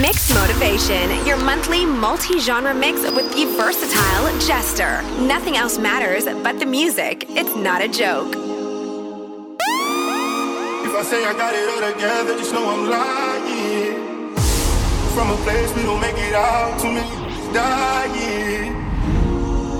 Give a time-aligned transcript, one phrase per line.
[0.00, 5.02] Mixed Motivation, your monthly multi genre mix with the versatile Jester.
[5.20, 7.26] Nothing else matters but the music.
[7.28, 8.34] It's not a joke.
[10.84, 14.34] If I say I got it all together, just know I'm lying.
[15.14, 18.74] From a place we don't make it out, too many dying.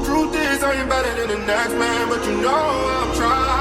[0.04, 3.54] Truth is, I ain't better than the next man, but you know I'm trying.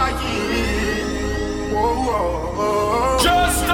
[1.73, 3.23] Whoa, whoa, whoa.
[3.23, 3.65] Just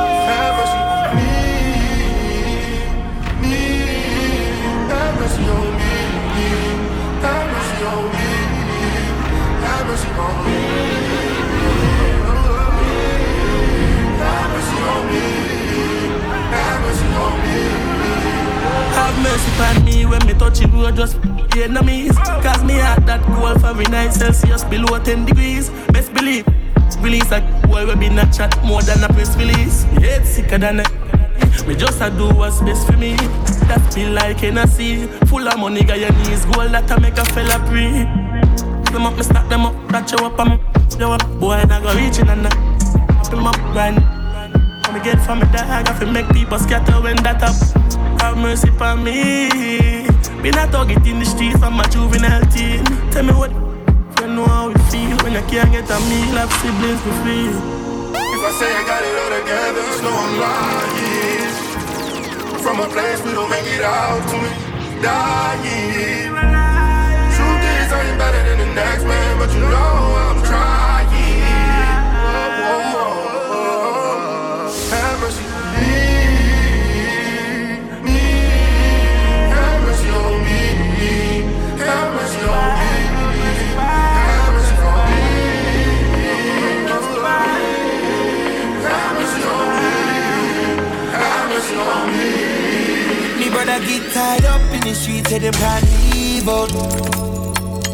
[19.21, 22.15] mercy upon me when me touch it road just the enemies.
[22.17, 23.55] Cause me had that goal
[23.89, 25.69] night Celsius below 10 degrees.
[25.91, 26.45] Best believe,
[27.01, 29.85] release a boy will be not chat more than a press release.
[29.93, 31.28] Me head sicker than it.
[31.67, 33.15] Me just a do what's best for me.
[33.67, 35.07] That feel like Hennessy.
[35.27, 36.45] Full of money, got your knees.
[36.45, 38.07] Gold that I make a fella breathe.
[38.91, 40.59] Them up, me stack them up, catch you up, I'm
[40.99, 41.39] you up.
[41.39, 42.69] Boy, I go reaching and I
[43.29, 44.01] him up, grind.
[44.85, 47.55] When me get from me dog, I fi make people scatter when that up.
[48.21, 49.49] Have mercy upon me.
[50.41, 52.83] Been a target in the streets from my juvenile teen.
[53.11, 56.35] Tell me what you know how you feel when you can't get a meal.
[56.35, 57.78] Have siblings to feed.
[58.39, 61.51] If I say I got it all together, just know I'm lying.
[62.63, 64.47] From a place we don't make it out to me
[65.03, 66.31] dying.
[67.35, 70.88] Truth is, I ain't better than the next man, but you know I'm trying.
[93.87, 96.71] Get tied up in the streets, say them can't leave out.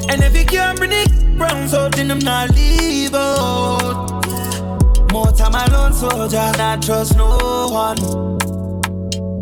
[0.09, 4.11] And if you can't bring it round out, then them not leave out.
[5.11, 7.97] More time alone, soldier, not trust no one.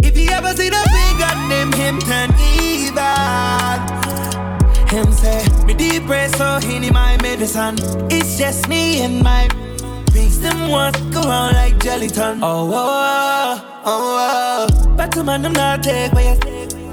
[0.04, 1.14] If you ever see the big
[1.50, 2.30] name him turn
[2.62, 3.04] evil.
[4.94, 7.76] Him say, me depressed, so he need my medicine.
[8.12, 9.48] It's just me and my
[10.12, 10.40] pigs.
[10.40, 12.44] Them want go on like gelatin.
[12.44, 13.53] Oh, oh, oh,
[13.86, 14.68] oh.
[14.70, 14.96] oh.
[14.96, 16.36] But to man, them not take by your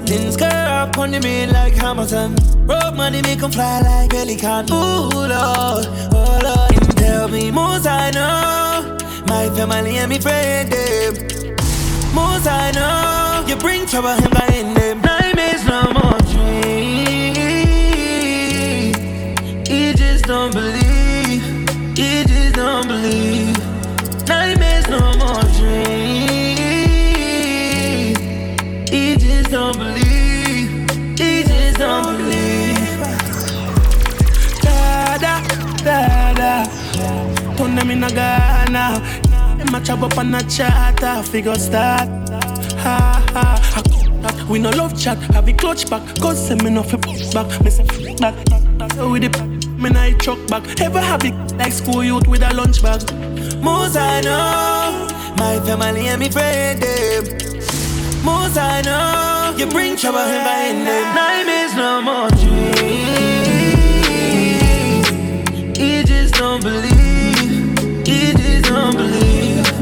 [0.05, 2.35] Things girl up on the like Hamilton.
[2.67, 4.65] Road money make 'em fly like pelican.
[4.69, 6.73] Ooh, Lord, oh, Lord.
[6.73, 8.97] And tell me, most I know.
[9.27, 11.13] My family and me friend, them.
[12.13, 13.45] Most I know.
[13.47, 15.01] You bring trouble, him by in them.
[15.01, 17.37] Nightmares no more dreams.
[19.69, 21.41] He just don't believe.
[21.95, 23.50] He just don't believe.
[37.71, 39.01] Turn them in a Ghana.
[39.57, 41.23] Them a chop up on a charter.
[41.23, 42.09] Figure start.
[42.83, 43.57] Ha ha.
[43.61, 44.45] ha.
[44.49, 45.17] We no love chat.
[45.33, 46.03] Have a clutch back.
[46.19, 47.63] Cause say me no fi back.
[47.63, 47.85] Me say
[48.19, 48.35] back.
[48.97, 49.29] With the
[49.77, 50.81] me na I truck back.
[50.81, 53.01] Ever have it like school youth with a lunch bag.
[53.63, 57.23] Most I know, my family and me friend them.
[58.25, 61.15] Most I know, you bring trouble in them.
[61.15, 62.57] Nightmares no more dreams.
[65.77, 67.10] He just don't believe.
[68.81, 69.79] Don't believe.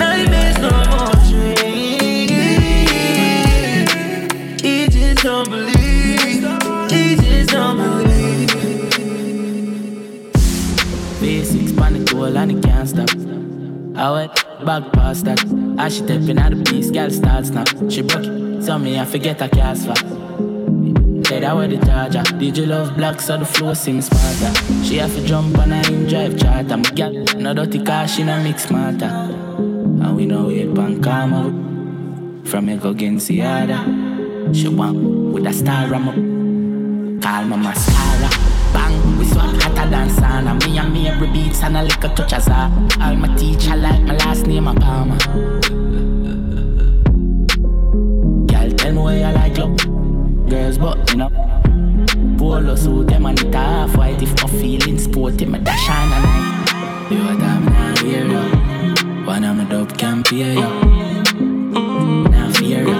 [0.00, 2.32] Nightmares no more dreams.
[4.60, 6.42] He just don't believe.
[6.90, 8.50] He just don't believe.
[11.20, 13.10] V6 pan the goal and it can't stop.
[13.96, 14.34] I went
[14.66, 15.40] back past that.
[15.78, 17.64] As she tapping at the piece, girl starts now.
[17.88, 20.21] She broke it, so me I forget a cast for.
[21.32, 22.22] Said I wear the charger.
[22.38, 24.52] You love black so the flow seems smarter?
[24.84, 26.76] She have to jump on a in drive charter.
[26.76, 29.06] My girl, no dirty car, she no mix smarter.
[29.06, 31.44] And we know it pan karma.
[32.44, 33.80] From me go against the other.
[34.52, 36.16] She want with a star ram up.
[37.22, 38.28] Call my mascara.
[38.74, 40.52] Bang, we swap hotter than sauna.
[40.66, 42.70] Me and me every beats and a little touch as a.
[43.00, 45.51] All my teacher like my last name a Palmer.
[50.52, 51.30] Girls, but you know.
[52.36, 54.20] Polo suit, them and it half white.
[54.20, 57.10] If I'm feeling sporty, me dash on a night.
[57.10, 59.24] You a damn now hear you.
[59.24, 60.68] One of my dope can't hear you.
[62.28, 62.98] Now fear you.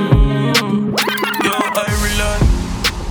[1.44, 1.54] Yo,
[1.84, 2.42] Ireland.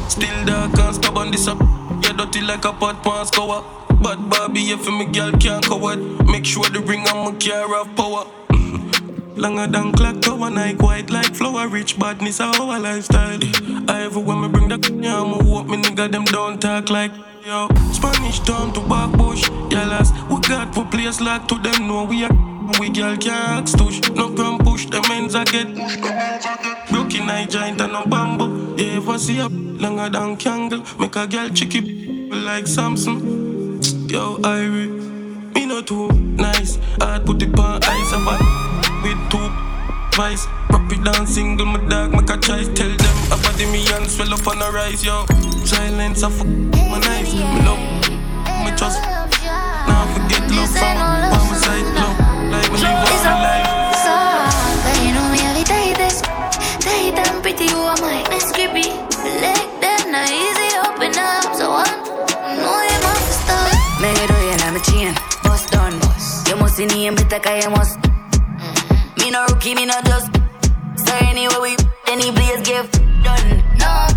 [0.10, 1.60] Still dark and stubborn this up.
[2.02, 3.64] You dirty like a pot pan scour.
[4.02, 6.00] But Barbie, if me girl can't coward.
[6.26, 8.26] Make sure the ring on my car have power.
[9.36, 13.40] Longer than clock tower, night white like flower, rich badness, our lifestyle.
[13.88, 17.12] I ever when me bring the yeah, I'ma walk me nigga, them don't talk like
[17.46, 17.68] yo.
[17.94, 20.12] Spanish town to back bush, yellows.
[20.30, 22.32] We got for place like to them know we are.
[22.80, 25.68] We girl can't stush, no gram push, the men's I get
[26.90, 28.76] Broken eye giant and no bamboo.
[28.78, 30.84] You ever see a longer than candle?
[31.00, 33.82] Make a girl chicky like Samson.
[34.08, 35.54] Yo, Irie.
[35.54, 36.78] Me not too nice.
[37.02, 38.61] I'd put it on ice about
[39.04, 39.50] with two
[40.16, 40.48] vice.
[40.70, 42.68] Rap it down single, my dog, make a choice.
[42.74, 45.26] Tell them about the me and swell up on the rise, yo.
[45.66, 47.34] Silence, I fuck my nice.
[47.34, 47.82] Me love,
[48.64, 49.02] me trust.
[49.02, 52.18] Now forget love from on my side, love.
[52.54, 53.68] Like me live all my life.
[54.06, 54.16] So,
[55.04, 56.22] you know me, I be tight this.
[56.80, 58.90] Tight and pretty, you are my Miss Grippy.
[59.44, 61.56] Leg them, not easy, open up.
[61.58, 64.02] So, I know you're my start.
[64.02, 65.32] Make it do you, I'm a chain
[66.88, 68.11] the name, better cause you must.
[69.18, 70.32] Me no rookie, me no just.
[70.96, 71.76] So anyway, we
[72.08, 72.92] any place get
[73.24, 73.64] done.
[73.80, 74.08] No,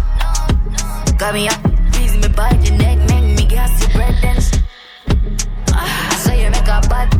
[1.19, 1.61] Got me up,
[1.93, 4.51] please me by the neck, make me gas the bread dance.
[5.73, 7.11] I saw you make a bad.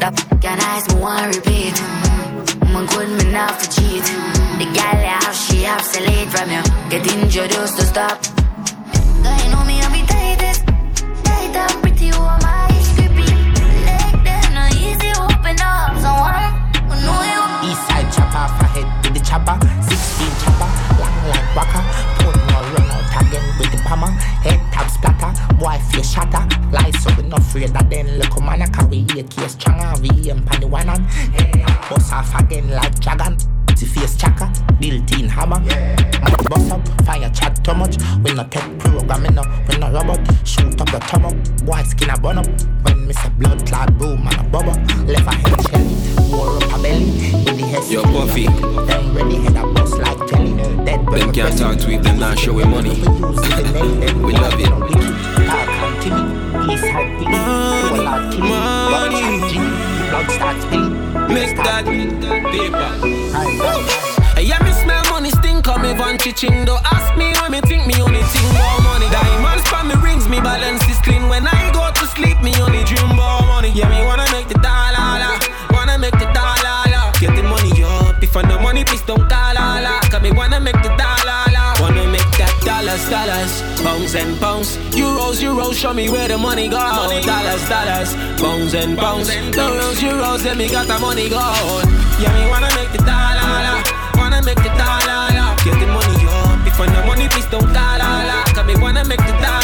[0.00, 1.74] That can ice me one repeat.
[1.74, 2.72] Mm-hmm.
[2.72, 4.02] Man good not to cheat.
[4.02, 4.58] Mm-hmm.
[4.58, 6.62] The gal she have to late from you.
[6.90, 8.22] Get introduced to stop.
[9.22, 10.66] Cause you know me, I be tightest,
[11.24, 12.60] tight and pretty woman.
[16.00, 16.49] Eastside
[19.30, 19.56] chopper.
[19.86, 21.80] 16 chopper, long like waka.
[22.18, 24.10] Put more run out again with the hammer.
[24.42, 26.42] Head tap splatter, boy face shatter.
[26.72, 29.94] Lie so we not afraid that then look man I carry a case stronger.
[30.02, 31.04] We am pan one on.
[31.34, 33.38] Hey, bust off again like dragon.
[33.80, 35.58] The face chaka, built-in hammer.
[35.64, 35.96] Yeah.
[36.50, 37.96] Bust up, fire chat too much.
[38.22, 40.20] We not take programming up, we not robot.
[40.46, 41.34] Shoot up your up,
[41.64, 42.46] boy skin a burn up.
[42.82, 44.74] When me say blood clot boom and a bubble.
[45.06, 45.96] Left a head shelly,
[46.30, 47.08] wore up a belly.
[47.48, 48.48] In the head Yo, Buffy.
[48.84, 50.52] Then ready head a bust like jelly.
[50.84, 53.00] Dead them can't talk to it, them not showing money.
[54.20, 54.70] we love it.
[61.10, 62.90] Make that paper.
[64.40, 66.64] Yeah, me smell money stink on me van chiching.
[66.64, 69.08] Don't ask me when me think me only think about money.
[69.10, 71.28] Diamonds from me rings, me balance is clean.
[71.28, 73.70] When I go to sleep, me only dream about money.
[73.74, 74.58] Yeah, me wanna make the
[85.30, 85.76] euros, euros.
[85.76, 86.78] Show me where the money go.
[86.78, 87.24] Dollars,
[87.68, 90.44] dollars, pounds and pounds, euros, euros.
[90.44, 91.38] Let me got the money go.
[92.20, 95.32] Yeah, me wanna make the dollar wanna make the dollar,
[95.64, 96.66] get the money up.
[96.66, 98.44] If I no money, please don't call all.
[98.54, 99.59] Cause me wanna make the dollar,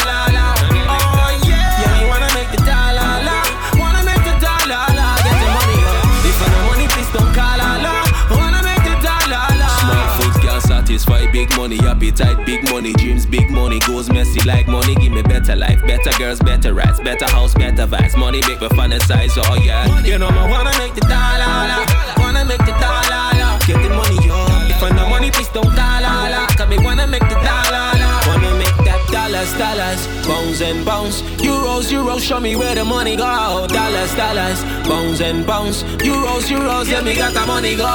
[11.47, 14.95] big money appetite, big money dreams, big money goes messy like money.
[14.95, 18.17] Give me better life, better girls, better rights, better house, better vibes.
[18.17, 20.03] Money make me fantasize, oh yeah.
[20.03, 21.85] You know I wanna make the dollar,
[22.17, 24.69] wanna make the dollar, get the money up.
[24.69, 27.87] If I no money, please don't all Cause me wanna make the dollar.
[28.27, 30.07] Wanna make that dollars, dollars.
[30.27, 31.21] Bones and bones.
[31.41, 33.67] Euros, euros, show me where the money go.
[33.67, 34.63] Dollars, dollars.
[34.87, 35.83] Bones and bones.
[36.03, 37.89] Euros, euros, let me got the money go.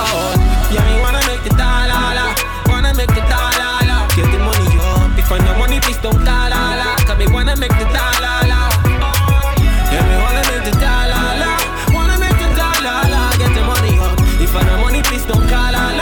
[0.72, 2.52] Yeah, me wanna make the dollar
[2.93, 6.53] Wanna make the dollar Get the money up If I no money, please don't call
[6.53, 6.77] all
[7.08, 8.44] Cause me wanna make the dollar
[9.89, 11.56] Yeah, me wanna make the dollar
[11.89, 15.72] Wanna make the dollar Get the money up If I no money, please don't call
[15.72, 15.96] all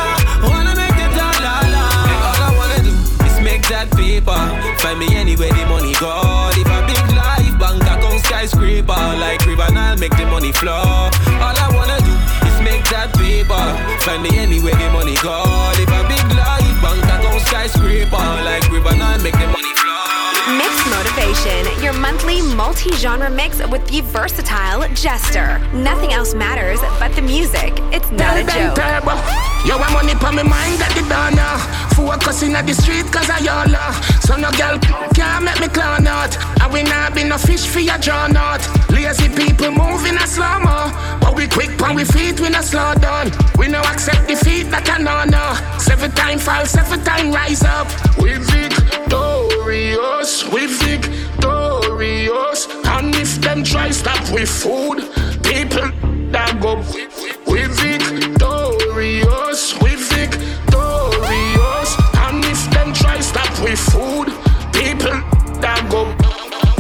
[2.43, 2.91] I wanna do
[3.27, 4.41] is make that paper.
[4.83, 6.51] Find me anywhere the money go.
[6.53, 8.93] If a big life, bank account skyscraper.
[9.23, 11.11] Like river, I'll make the money flow.
[11.39, 12.15] All I wanna do
[12.49, 13.63] is make that paper.
[14.05, 15.45] Find me anywhere the money go.
[15.79, 16.20] If a big
[18.11, 18.45] skyscraper.
[18.45, 19.60] Like river, I'll make the money flow.
[20.59, 25.61] Mixed Motivation, your monthly multi genre mix with the versatile Jester.
[25.73, 27.79] Nothing else matters but the music.
[27.93, 28.77] It's not a joke.
[29.65, 31.55] Yo, I money for me mind at the diner.
[31.95, 33.69] Focusing at the street cause I y'all
[34.27, 34.79] So no girl
[35.15, 36.35] can't make me clown out.
[36.61, 38.61] And we not be no fish for your drawn out.
[38.91, 40.91] Lazy people moving a slow mo.
[41.21, 43.31] But we quick on we feet, we no slow down.
[43.57, 45.55] We no accept defeat, that can no no.
[45.79, 47.87] Seven time fall, seven time rise up.
[48.19, 48.35] We
[49.71, 52.67] victorious, we victorious.
[52.87, 54.99] And if them try stop with food,
[55.45, 55.93] people
[56.33, 56.83] that go.
[57.47, 61.97] We victorious, we victorious.
[62.19, 64.27] And if them try stop with food.
[64.73, 65.23] People
[65.61, 66.07] that go.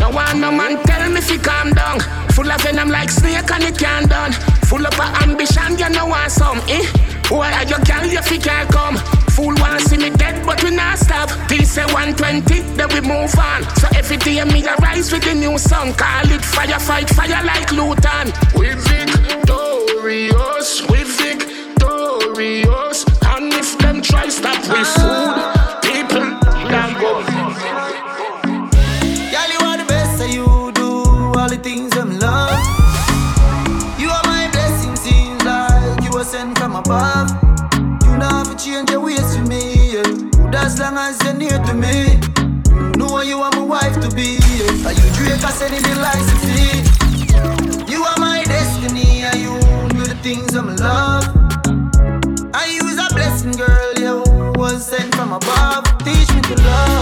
[0.00, 2.00] No one, no man tell me if you calm down.
[2.34, 4.32] Full of venom like snake and it can't done.
[4.66, 6.84] Full of ambition, you know want some, eh?
[7.28, 8.96] Why are you girl, you fi can't come?
[9.40, 11.30] Fool wanna see me dead, but we not stop.
[11.48, 13.62] Please say 120, then we move on.
[13.80, 15.94] So every day me arise with a new song.
[15.94, 18.26] Call it fire, fight fire like Luton.
[18.54, 23.06] We victorious, we victorious.
[23.32, 25.19] And if them try stop we food,
[41.80, 42.20] me.
[42.96, 44.38] Know you are my wife to be.
[44.86, 47.92] Are you drink, I said it lies to see.
[47.92, 49.58] You are my destiny, and you
[49.88, 51.40] do the things I'm love.
[52.70, 54.22] You is a blessing, girl, you
[54.54, 55.84] was sent from above.
[56.04, 56.99] Teach me to love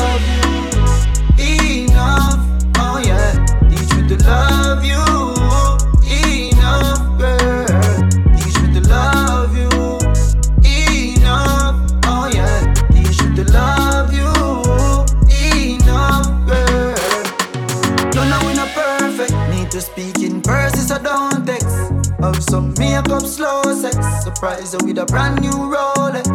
[24.41, 26.29] her with a brand new Rolex.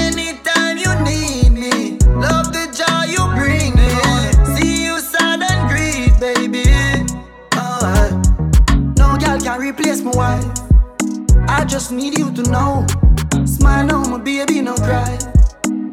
[0.00, 3.88] Anytime you need me, love the joy you bring me.
[4.56, 6.64] See you sad and baby.
[8.96, 10.44] No girl can replace my wife.
[11.48, 12.86] I just need you to know.
[13.44, 15.18] Smile now, my baby, no cry.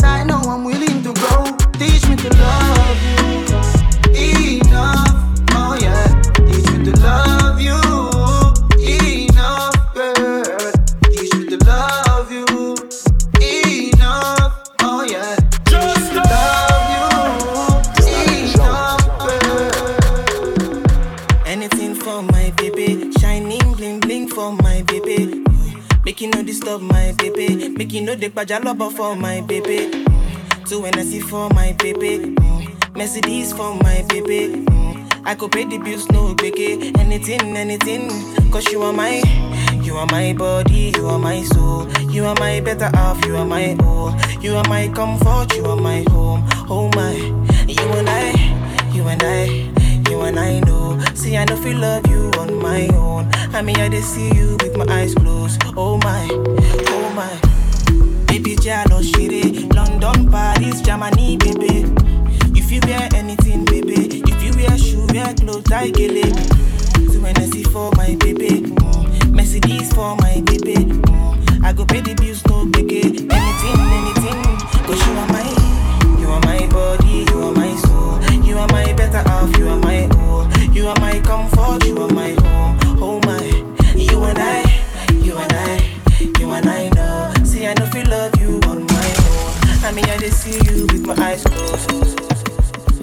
[0.01, 1.58] Right now, I'm willing to go.
[1.77, 2.83] Teach me to love
[26.74, 28.32] disturb my baby, make you no dey
[28.63, 29.92] love for my baby.
[30.65, 32.36] Two NSC for my baby,
[32.96, 34.65] Mercedes for my baby.
[35.25, 36.98] I could pay the bills, no biggie.
[36.98, 38.10] Anything, anything,
[38.51, 39.22] cause you are my,
[39.82, 41.88] you are my body, you are my soul.
[42.10, 44.13] You are my better half, you are my all.
[44.42, 46.44] You are my comfort, you are my home.
[46.70, 47.13] Oh my,
[47.68, 49.74] you and I, you and I.
[50.10, 50.83] You and I know,
[51.15, 53.29] see I know feel love you on my own.
[53.53, 55.62] I mean I just see you with my eyes closed.
[55.77, 57.39] Oh my, oh my.
[58.27, 61.86] Baby Jalo Shire, London, Paris, Germany, baby.
[62.60, 64.22] If you wear anything, baby.
[64.25, 66.36] If you wear shoe, wear clothes, I get it.
[67.12, 70.75] So when I see for my baby, mm, Mercedes for my baby.
[70.75, 73.29] Mm, I go pay the bills, no biggie.
[73.32, 74.41] Anything, anything,
[74.86, 78.20] cause you are my, you are my body, you are my soul.
[78.43, 80.12] You are my better half, you are my.
[80.74, 82.80] You are my comfort, you are my home.
[83.00, 83.44] Oh my,
[83.96, 84.63] you and I,
[85.22, 86.00] you and I,
[86.39, 87.32] you and I know.
[87.46, 89.53] See, I know feel love you on my own.
[89.86, 91.89] I mean, I just see you with my eyes closed.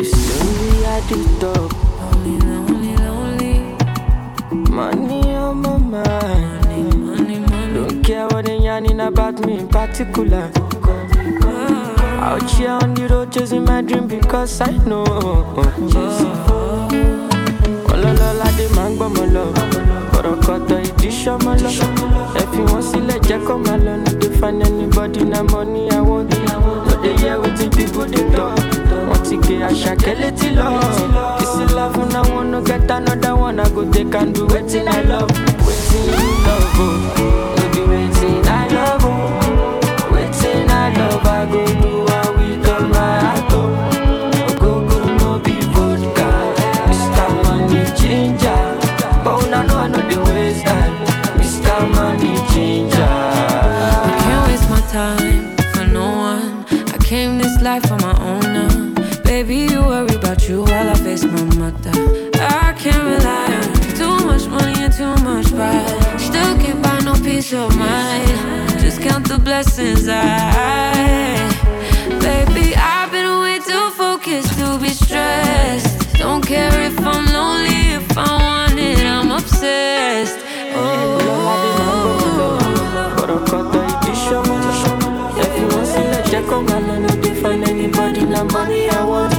[0.03, 1.73] Slowly I do talk.
[2.01, 4.71] Lonely, lonely, lonely.
[4.71, 6.65] Money on my mind.
[6.65, 7.75] Money, money, money.
[7.75, 10.51] Don't care what they yarning about me in particular.
[12.19, 15.05] Out here on the road chasing my dream because I know.
[15.09, 16.90] Oh.
[18.01, 19.45] Ọlọ́lọ́lá dé máa ń gbọ́mọ lọ.
[20.13, 21.71] Kọ̀rọ̀kọ̀tọ̀ ìdí ṣọ́mọ lọ.
[22.41, 23.93] Ẹ fi wọ́n sílẹ̀ jẹ́ kó máa lọ.
[24.05, 26.31] No dey find anybody na money I want.
[26.87, 28.57] No dey hear wetin people dey talk.
[29.09, 30.67] Wọ́n ti gé àṣàkẹ́ létí lọ.
[31.39, 33.61] Kìsì love na one no get another one.
[33.61, 35.31] I go take and do wetin I love.
[35.67, 36.89] Wetin you love o.
[37.57, 39.13] No be wetin I love o.
[40.13, 41.90] Wetin I love I go do
[69.81, 71.49] the blessings I.
[72.21, 76.19] Baby, I've been way too focused to be stressed.
[76.19, 80.39] Don't care if I'm lonely, if I want it, I'm obsessed.
[80.75, 81.17] Oh.
[85.41, 86.95] Ẹ fi wọ́n sílẹ̀ jẹ́ kó máa lọ.
[87.05, 89.33] No find anybody na money I want.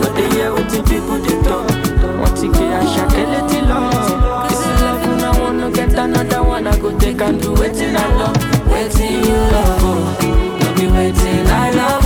[0.00, 1.66] No dey hear wetin people dey talk.
[2.20, 3.78] Wọ́n ti gé àṣàkẹ́ létí lọ.
[4.48, 6.66] Kìsì love na one no get another one.
[6.66, 8.43] I go take and do wetin I love.
[8.94, 9.94] Wetin you love o.
[10.60, 12.03] No be wetin I love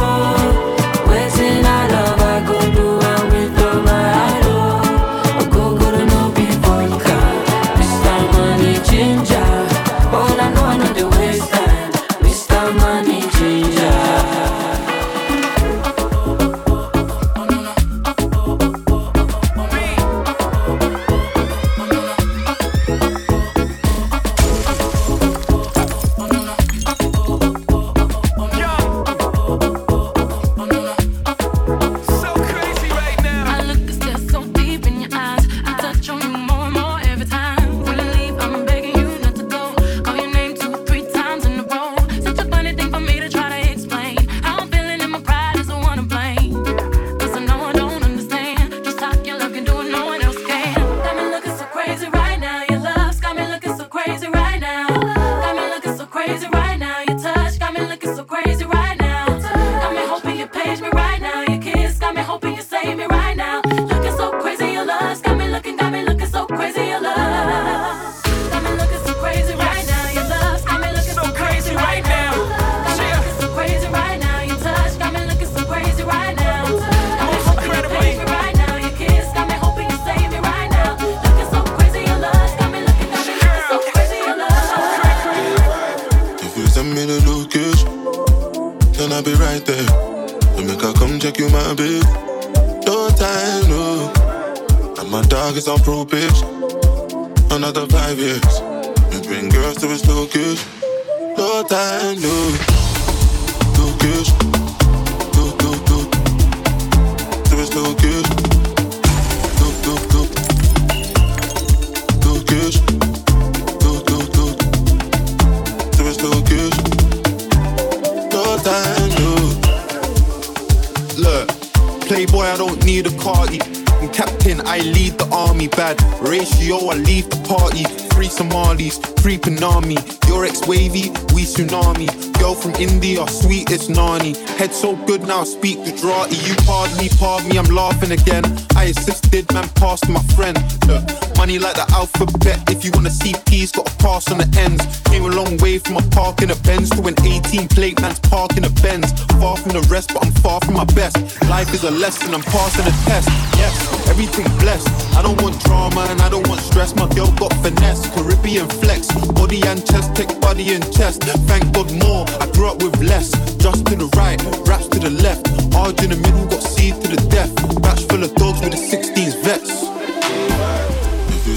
[134.78, 136.36] so good now, I speak Gujarati.
[136.36, 138.44] You pardon me, pardon me, I'm laughing again.
[138.76, 140.56] I assisted, man, passed my friend.
[140.86, 142.58] Look, money like the alphabet.
[142.68, 144.82] If you wanna see peace, gotta pass on the ends.
[145.08, 148.18] Came a long way from a park in a Benz to an 18 plate man's
[148.18, 149.06] park in a Benz.
[149.38, 151.16] Far from the rest, but I'm far from my best.
[151.48, 153.28] Life is a lesson, I'm passing a test.
[153.56, 153.74] Yes,
[154.10, 154.90] everything blessed.
[155.16, 156.94] I don't want drama and I don't want stress.
[156.96, 159.06] My girl got finesse, Caribbean flex,
[159.38, 161.22] body and chest, take body and chest.
[161.46, 163.30] Thank God more, I grew up with less.
[163.62, 165.46] Just to the right, raps to the left.
[165.74, 167.54] Arge in the middle, got C to the death.
[167.80, 170.97] Batch full of dogs with the 16s vets.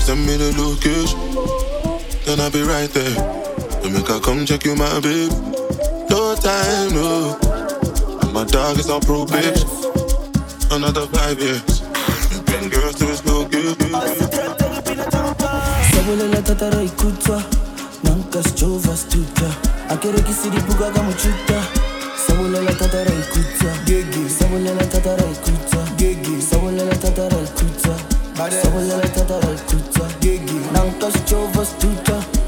[0.02, 1.20] If you send me the location,
[2.26, 3.14] then I'll be right there.
[3.86, 5.30] You make her come check you, my baby.
[6.10, 7.38] No time, no.
[8.26, 9.70] And my dog is on probation.
[10.74, 11.86] Another five years.
[12.34, 13.78] You bring girls to his location.
[15.94, 17.44] sabulela tatara ikutwa
[18.04, 19.54] nanka sjova stuta
[19.90, 21.64] akerekisiripuka kamuchuta
[22.28, 27.38] sabulela tatara ikutwa gege sabulela tatara ikutwa gege sabulela tatara
[28.42, 32.41] ikutwa sabulela tatara ikutwa gege nanka sjova stuta Take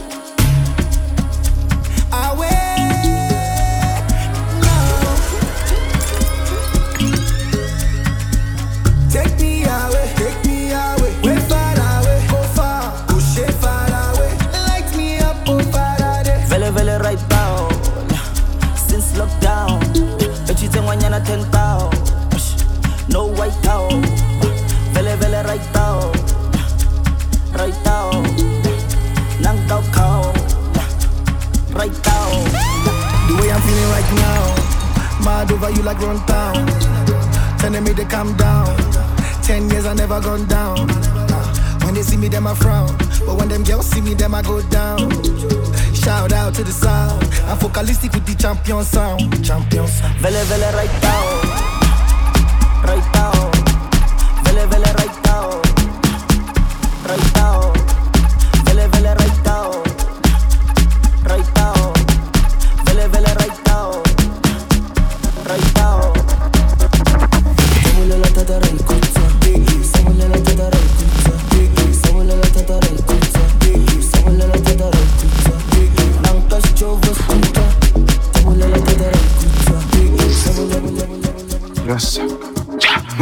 [35.43, 36.67] mad over you like run town.
[37.59, 38.75] Telling me to calm down.
[39.41, 40.87] Ten years I never gone down.
[41.83, 42.95] When they see me, them I frown.
[43.25, 45.09] But when them girls see me, them I go down.
[45.93, 47.23] Shout out to the sound.
[47.47, 49.45] I'm focalistic with the champion sound.
[49.45, 50.19] Champion sound.
[50.19, 51.42] vele vele right now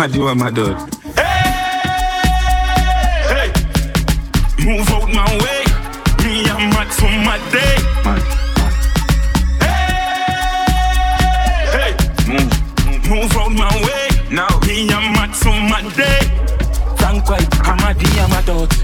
[0.02, 0.76] What do you my dude?
[1.16, 1.94] Hey,
[4.66, 5.62] move out my way.
[6.26, 7.78] Me, I'm mad for my day.
[11.70, 11.94] Hey,
[12.28, 12.50] move,
[13.12, 14.08] move out my way.
[14.32, 16.22] Now, me, I'm mad for my day.
[16.98, 18.76] Frank White, I'm a D, I'm a dot.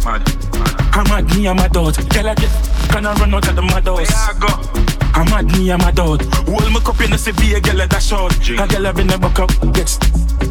[0.93, 1.95] I'm a D, I'm a dot.
[1.95, 4.76] Tell I can I run out of the mad house?
[5.17, 6.21] I'm a D, I'm a dot.
[6.45, 8.37] Hold my cup in the severe, girl, that short.
[8.37, 9.97] A girl have been a buck up, gets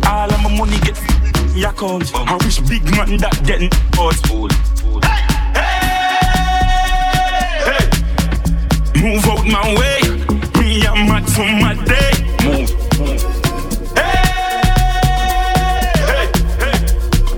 [0.04, 0.98] all of my money get
[1.54, 2.12] your account.
[2.12, 4.18] I wish big man that getting out.
[5.54, 5.70] Hey,
[7.62, 7.86] hey
[9.00, 10.02] move out my way.
[10.58, 12.10] Me, I'm mad for my day.
[12.42, 12.70] Move.
[13.94, 14.26] Hey,
[16.10, 16.26] hey,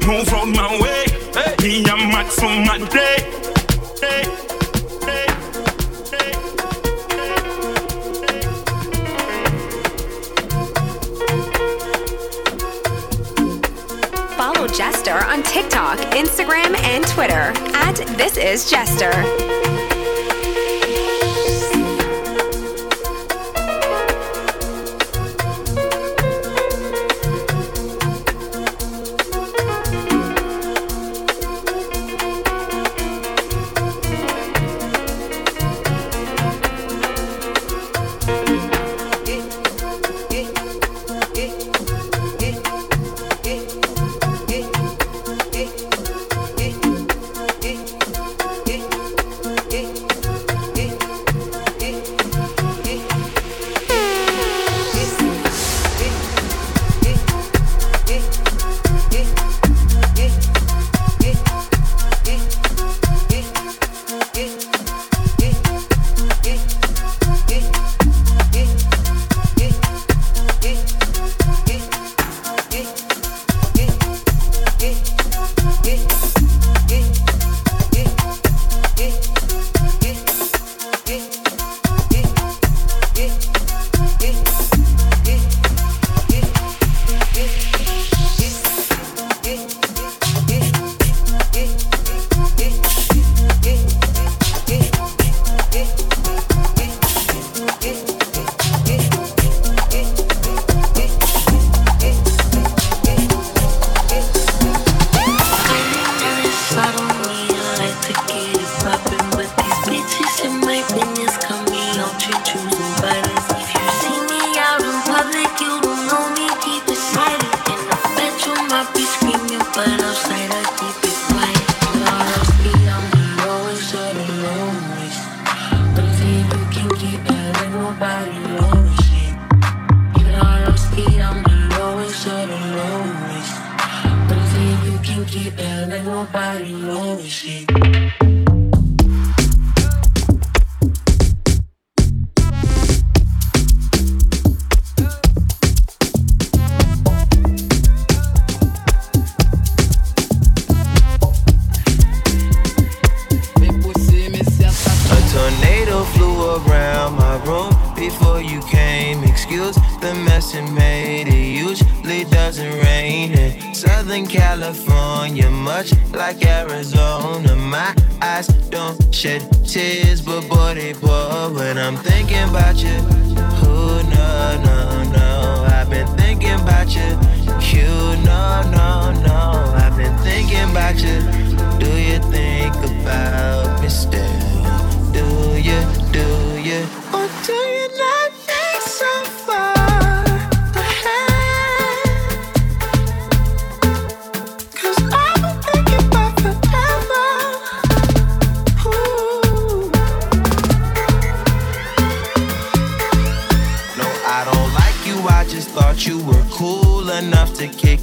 [0.06, 1.04] move out my way.
[1.60, 3.57] Me, I'm mad for my day.
[15.08, 19.47] Jester on TikTok, Instagram, and Twitter at This Is Jester.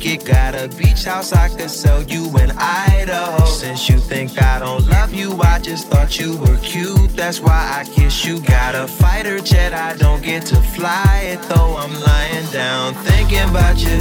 [0.05, 0.25] it.
[0.25, 3.45] Got a beach house I could sell you in Idaho.
[3.45, 7.09] Since you think I don't love you, I just thought you were cute.
[7.15, 8.39] That's why I kiss you.
[8.41, 11.75] Got a fighter jet, I don't get to fly it though.
[11.77, 13.99] I'm lying down thinking about you.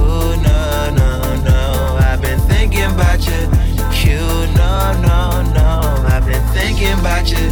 [0.00, 1.98] Ooh, no, no, no.
[2.00, 3.40] I've been thinking about you.
[3.92, 4.72] Cute, no,
[5.08, 6.04] no, no.
[6.08, 7.46] I've been thinking about you.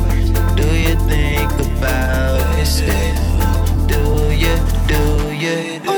[0.56, 3.16] Do you think about it?
[3.86, 4.00] Do
[4.34, 4.56] you,
[4.88, 5.95] do you?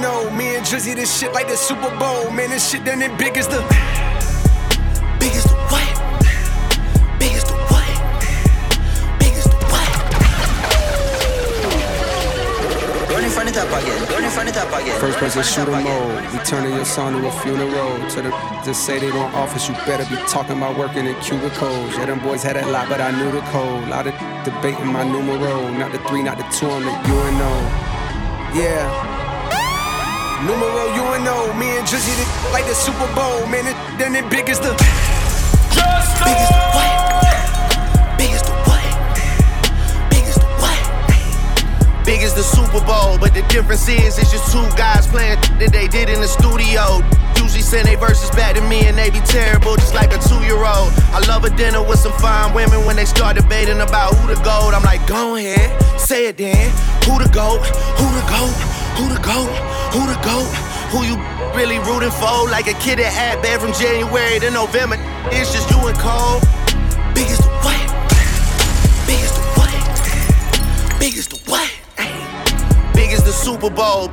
[0.00, 0.30] know.
[0.30, 2.30] Me and Drizzy, this shit like the Super Bowl.
[2.30, 3.60] Man, this shit done it big as the.
[5.18, 5.88] Big as the what?
[7.18, 7.86] Big as the what?
[9.18, 9.90] Big as the what?
[13.24, 14.08] In front of that bucket.
[14.08, 14.66] Burn in front of that.
[15.00, 16.32] First person shooter mode.
[16.32, 18.08] We turning your son to a funeral.
[18.10, 18.30] To the
[18.64, 21.92] just say they gon' office, you better be talking about working in cubicles.
[21.96, 23.88] Yeah, them boys had a lot, but I knew the code.
[23.88, 25.68] Lot of debating my numero.
[25.70, 27.52] Not the three, not the two, I'm the UNO.
[28.54, 29.15] Yeah.
[30.44, 31.54] Numero UNO.
[31.54, 32.12] Me and Drizzy
[32.52, 33.46] like the Super Bowl.
[33.46, 34.76] Man, it, then it big as the.
[35.72, 36.92] Just biggest the what?
[38.20, 38.84] Biggest the what?
[40.12, 42.04] Biggest the what?
[42.04, 45.72] Big as the Super Bowl, but the difference is it's just two guys playing that
[45.72, 47.00] they did in the studio.
[47.40, 50.40] Usually send they verses back to me and they be terrible, just like a two
[50.44, 50.92] year old.
[51.16, 54.38] I love a dinner with some fine women when they start debating about who the
[54.44, 54.74] gold.
[54.74, 56.68] I'm like, go ahead, say it then.
[57.08, 57.64] Who the goat?
[57.96, 58.56] Who the goat?
[59.00, 59.75] Who the goat?
[59.96, 60.44] Who the goat?
[60.92, 61.16] Who you
[61.56, 62.50] really rooting for?
[62.50, 64.96] Like a kid that had bad from January to November.
[65.32, 66.40] It's just you and Cole.
[67.14, 67.80] Biggest the what?
[69.08, 71.00] Biggest the what?
[71.00, 71.72] Biggest the what?
[72.92, 74.12] Biggest the Super Bowl.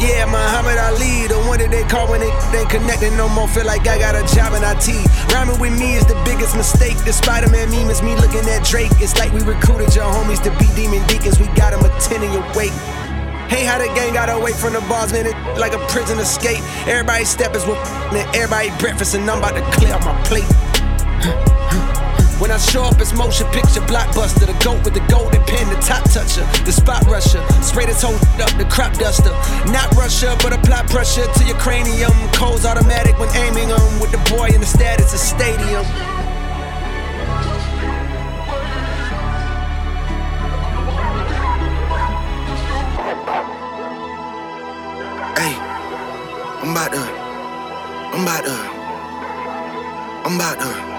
[0.00, 3.48] Yeah, Muhammad Ali, the one that they call when they ain't connected no more.
[3.48, 4.88] Feel like I got a job in IT.
[5.32, 6.96] Rhyming with me is the biggest mistake.
[7.04, 8.92] The Spider Man meme is me looking at Drake.
[9.00, 11.40] It's like we recruited your homies to be demon deacons.
[11.40, 12.76] We got them attending your wake.
[13.48, 16.64] Hey, how the gang got away from the bars, man, it like a prison escape.
[16.88, 17.78] Everybody step is with
[18.12, 20.48] and everybody breakfast, and I'm about to clear up my plate.
[22.40, 24.46] When I show up, it's motion picture blockbuster.
[24.46, 27.40] The goat with the golden pen, the top toucher, the spot rusher.
[27.62, 29.30] Spray this whole up, the crop duster.
[29.70, 32.12] Not Russia, but apply pressure to your cranium.
[32.32, 34.00] Codes automatic when aiming them.
[34.00, 35.84] With the boy in the status of stadium.
[45.38, 45.54] Hey,
[46.62, 47.00] I'm about to.
[48.12, 48.54] I'm about to.
[50.26, 50.93] I'm about to.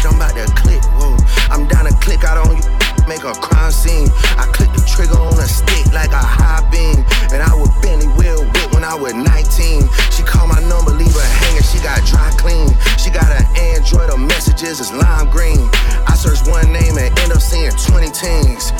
[0.00, 0.06] It.
[0.06, 0.82] I'm about to click.
[0.96, 1.16] Whoa.
[1.50, 2.64] I'm down to click out on you.
[3.08, 4.08] Make a crime scene.
[4.38, 7.04] I click the trigger on a stick like a high beam.
[7.32, 9.88] And I would Benny Will whip when I was 19.
[10.10, 11.62] She called my number, leave her hanging.
[11.62, 12.70] She got dry clean.
[12.98, 15.68] She got an Android, her messages is lime green.
[16.06, 18.72] I search one name and end up seeing 20 teens.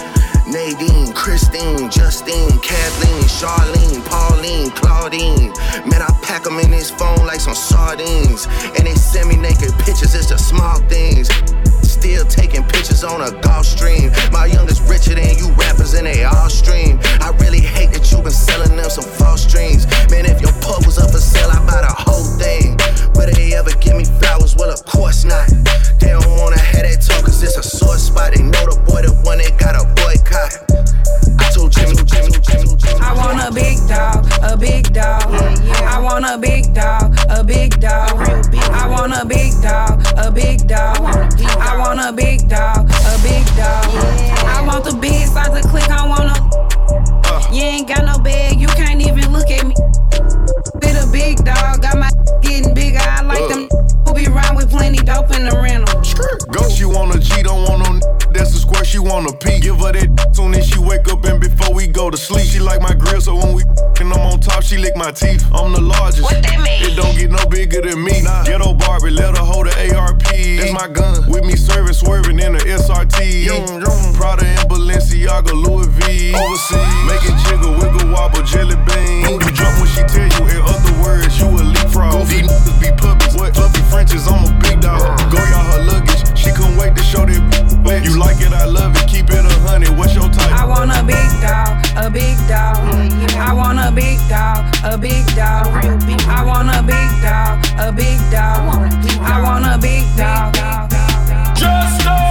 [0.46, 5.52] Nadine, Christine, Justine, Kathleen, Charlene, Pauline, Claudine.
[5.88, 8.46] Man, I pack them in this phone like some sardines.
[8.76, 11.28] And they send me naked pictures, it's the small things.
[12.00, 14.08] Still taking pictures on a Gulfstream.
[14.32, 16.98] My youngest richer than you rappers and they all stream.
[17.20, 19.84] I really hate that you been selling them some false dreams.
[20.08, 22.80] Man, if your pub was up for sale, I'd buy the whole thing.
[23.16, 24.56] Would they ever give me flowers?
[24.56, 25.46] Well, of course not.
[26.00, 28.32] They don't wanna have that talk, cause it's a sore spot.
[28.32, 31.39] They know the boy, the one that got a boycott.
[31.62, 35.22] I want a big dog, a big dog.
[35.84, 38.18] I want a big dog, a big dog.
[38.72, 40.96] I want a big dog, a big dog.
[41.60, 43.84] I want a big dog, a big dog.
[44.48, 45.90] I want the big size to click.
[45.90, 46.40] I want a.
[47.54, 49.74] You ain't got no bag, you can't even look at me.
[50.80, 51.59] Bit a big dog,
[55.02, 56.00] dope in the rental.
[56.52, 59.60] Go, she want a G, don't want no that's a square, she want a P.
[59.60, 62.46] Give her that soon as she wake up and before we go to sleep.
[62.46, 63.62] She like my grill, so when we
[64.70, 65.42] she lick my teeth.
[65.50, 66.22] I'm the largest.
[66.22, 66.78] What that mean?
[66.86, 68.22] It don't get no bigger than me.
[68.22, 68.46] Nah.
[68.46, 70.22] Ghetto Barbie, let her hold the ARP.
[70.22, 71.26] That's my gun.
[71.26, 73.50] With me serving, swerving in the SRT.
[74.14, 76.34] Prada and Balenciaga, Louis V.
[76.38, 79.26] Overseas, making jiggle, wiggle, wobble, jelly bean.
[79.42, 82.30] You jump when she tell you, in other words, you a leapfrog.
[82.30, 83.50] These niggas be puppies, what?
[83.58, 85.02] Fluffy Frenches, I'm a big dog.
[85.34, 85.99] Go y'all her luggage,
[86.40, 88.06] she couldn't wait to show that flex.
[88.06, 89.96] You like it, I love it, keep it a hundred.
[89.96, 90.52] What's your type?
[90.52, 92.76] I want a big dog, a big dog.
[93.36, 95.66] I want a big dog, a big dog.
[96.26, 98.90] I want a big dog, a big dog.
[99.20, 100.54] I want a big dog.
[101.56, 102.29] Just If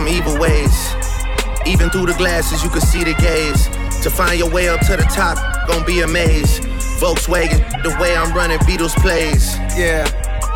[0.00, 0.94] some evil ways.
[1.66, 3.66] Even through the glasses, you can see the gaze.
[4.02, 5.36] To find your way up to the top,
[5.68, 6.62] gon' be amazed.
[7.02, 9.58] Volkswagen, the way I'm running Beatles plays.
[9.76, 10.08] Yeah.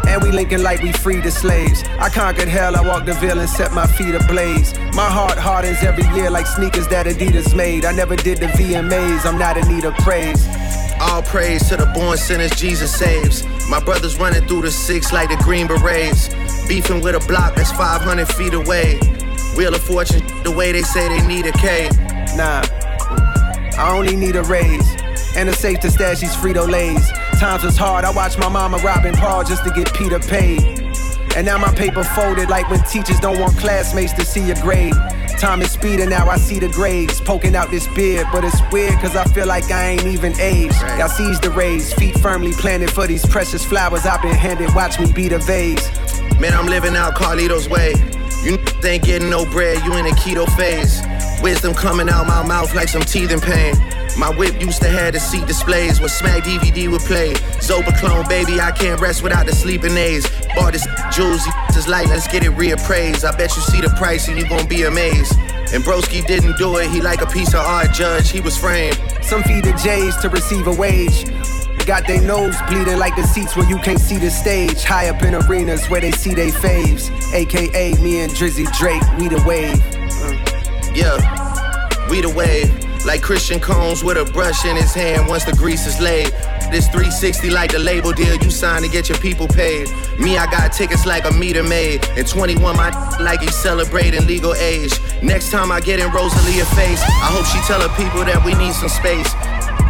[0.09, 1.83] And we linking like we freed the slaves.
[1.98, 4.72] I conquered hell, I walked the veil and set my feet ablaze.
[4.94, 7.85] My heart hardens every year like sneakers that Adidas made.
[7.85, 10.48] I never did the VMAs, I'm not in need of praise.
[11.02, 13.44] All praise to the born sinners Jesus saves.
[13.68, 16.30] My brothers running through the six like the Green Berets.
[16.66, 18.98] Beefing with a block that's 500 feet away.
[19.57, 21.88] Wheel of Fortune, the way they say they need a K.
[22.37, 22.62] Nah,
[23.79, 24.87] I only need a raise.
[25.37, 27.11] And a safe to stash these Frito Lays.
[27.40, 30.63] Times was hard, I watched my mama robbing Paul just to get Peter paid.
[31.37, 34.94] And now my paper folded like when teachers don't want classmates to see your grade.
[35.38, 38.29] Time is speeding now, I see the grades poking out this beard.
[38.33, 40.81] But it's weird cause I feel like I ain't even aged.
[40.98, 44.73] Y'all seize the rays, feet firmly planted for these precious flowers I've been handed.
[44.75, 45.90] Watch me be the vase.
[46.40, 47.94] Man, I'm living out Carlito's way.
[48.45, 51.01] You ain't getting no bread, you in a keto phase.
[51.42, 53.75] Wisdom coming out my mouth like some teething pain.
[54.19, 57.33] My whip used to have the seat displays when Smack DVD would play.
[57.65, 60.31] Zopiclone, baby, I can't rest without the sleeping aids.
[60.55, 61.42] Bought this jewels,
[61.77, 63.25] is like, let's get it reappraised.
[63.25, 65.33] I bet you see the price and you gon' be amazed.
[65.73, 69.01] And Broski didn't do it, he like a piece of art, judge, he was framed.
[69.23, 71.25] Some feed the J's to receive a wage.
[71.87, 74.85] Got their nose bleeding like the seats where you can't see the stage.
[74.85, 77.10] High up in arenas where they see they faves.
[77.35, 79.76] AKA me and Drizzy Drake, we the wave.
[79.76, 80.96] Mm.
[80.96, 82.72] Yeah, we the wave.
[83.04, 86.28] Like Christian Combs with a brush in his hand once the grease is laid.
[86.72, 89.90] This 360 like the label deal you signed to get your people paid.
[90.18, 92.02] Me, I got tickets like a meter maid.
[92.16, 94.98] And 21, my like he's celebrating legal age.
[95.22, 98.54] Next time I get in Rosalia face, I hope she tell her people that we
[98.54, 99.28] need some space.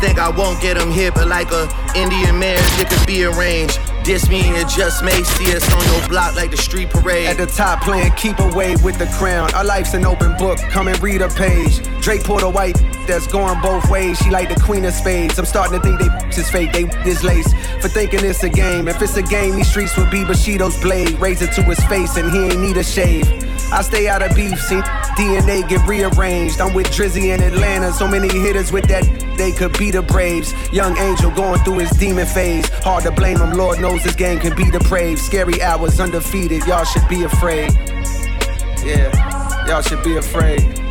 [0.04, 3.80] Think I won't get them here, but like a Indian marriage, it could be arranged.
[4.04, 7.26] Diss me and it just may see us on your block like the street parade.
[7.26, 9.50] At the top playing keep away with the crown.
[9.54, 11.80] Our life's an open book, come and read a page.
[12.02, 12.76] Drake pulled a white
[13.06, 14.18] that's going both ways.
[14.18, 15.38] She like the queen of spades.
[15.38, 17.50] I'm starting to think they is fake, they is lace.
[17.80, 18.88] For thinking it's a game.
[18.88, 21.18] If it's a game, these streets would be Bushido's blade.
[21.18, 23.26] Raise it to his face and he ain't need a shave.
[23.72, 24.82] I stay out of beef, see
[25.16, 26.60] DNA get rearranged.
[26.60, 29.04] I'm with Drizzy in Atlanta, so many hitters with that
[29.36, 30.52] they could be the Braves.
[30.72, 32.68] Young Angel going through his demon phase.
[32.68, 35.20] Hard to blame him, Lord knows this game can be depraved.
[35.20, 37.72] Scary hours undefeated, y'all should be afraid.
[38.84, 40.83] Yeah, y'all should be afraid.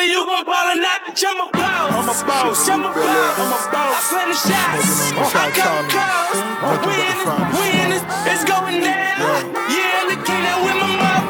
[0.00, 1.00] Paper, you gon' ball or not?
[1.22, 3.94] I'm a boss, I'm a boss, I'm a boss, I'm a boss.
[3.96, 6.40] I play the shots, I the calls.
[6.86, 9.54] We in this, we in this, it's going down.
[9.68, 11.28] Yeah, look at with my mouth.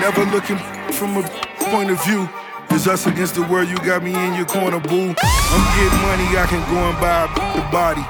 [0.00, 0.58] Never looking
[0.94, 1.22] from a
[1.70, 2.28] point of view.
[2.70, 5.14] It's us against the world, you got me in your corner, boo.
[5.18, 8.04] I'm getting money, I can go and buy the body.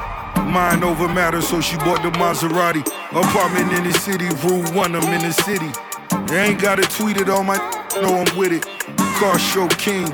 [0.51, 2.83] Mind over matter, so she bought the Maserati.
[3.11, 5.71] Apartment in the city, rule one, I'm in the city.
[6.27, 7.57] They ain't gotta tweet it on my,
[7.97, 8.67] know I'm with it.
[9.19, 10.07] Car show king,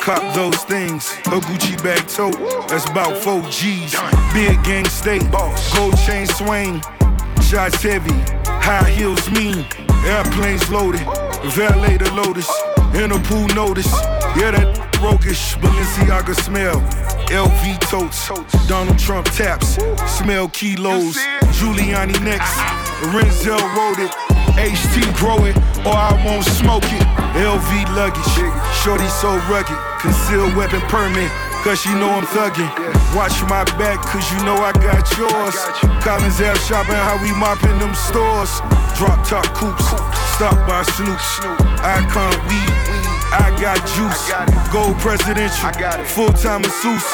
[0.00, 1.12] cop those things.
[1.26, 3.94] A Gucci bag tote, that's about 4 G's.
[4.32, 6.82] Big gang state, gold chain swing.
[7.42, 8.12] Shots heavy,
[8.46, 9.64] high heels mean.
[10.04, 11.00] Airplanes loaded,
[11.52, 12.48] valet the Lotus.
[12.94, 13.90] In a pool notice,
[14.36, 16.80] yeah, that roguish Balenciaga smell.
[17.28, 18.28] LV totes,
[18.66, 21.16] Donald Trump taps, smell kilos.
[21.58, 22.56] Giuliani next,
[23.14, 24.10] Renzel wrote it.
[24.58, 27.02] HT grow it, or I won't smoke it.
[27.38, 28.34] LV luggage,
[28.82, 29.78] shorty so rugged.
[30.00, 31.30] Concealed weapon permit,
[31.62, 32.66] cause she know I'm thuggin'.
[33.14, 35.54] Watch my back, cause you know I got yours.
[36.02, 38.50] Collins Ave shopping, how we mopping them stores.
[38.98, 39.86] Drop top coops,
[40.34, 41.38] stop by Snoops.
[41.80, 43.07] Icon weed.
[43.30, 44.32] I got juice,
[44.72, 45.70] gold presidential,
[46.06, 47.04] full time masseuse,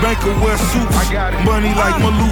[0.00, 1.10] Bank of West suits,
[1.44, 2.30] money like Maloof.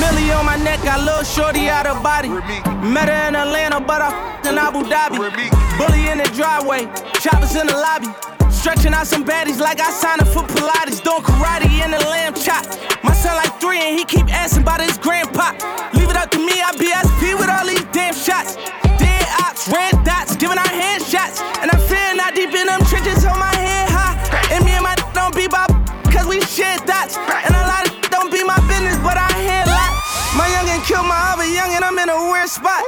[0.00, 2.28] Millie on my neck, got little shorty out of body.
[2.28, 5.50] Met her in Atlanta, but I f***ed in Abu Dhabi.
[5.76, 6.86] Bully in the driveway,
[7.20, 8.37] choppers in the lobby.
[8.68, 11.00] Stretching out some baddies like I signed up for Pilates.
[11.00, 12.68] Doing karate in the lamb chop.
[13.02, 15.56] My son like three and he keep asking about his grandpa.
[15.96, 18.60] Leave it up to me, I BSP with all these damn shots.
[19.00, 21.40] Dead ops, red dots, giving out headshots.
[21.64, 24.20] And I'm feeling not deep in them trenches on my head high.
[24.52, 25.64] And me and my don't be by
[26.12, 27.16] cause we share thoughts.
[27.16, 29.96] And a lot of don't be my business, but I hear a lot.
[30.36, 32.84] My youngin' killed my other youngin', I'm in a weird spot.